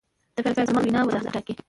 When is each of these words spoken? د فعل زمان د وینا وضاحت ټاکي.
د 0.35 0.37
فعل 0.43 0.65
زمان 0.69 0.83
د 0.83 0.85
وینا 0.87 1.01
وضاحت 1.03 1.27
ټاکي. 1.33 1.53